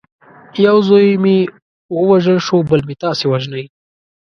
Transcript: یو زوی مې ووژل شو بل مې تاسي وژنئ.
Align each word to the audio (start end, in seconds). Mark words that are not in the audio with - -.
یو 0.65 0.77
زوی 0.87 1.07
مې 1.23 1.37
ووژل 1.99 2.39
شو 2.47 2.57
بل 2.69 2.81
مې 2.87 2.95
تاسي 3.03 3.25
وژنئ. 3.27 3.65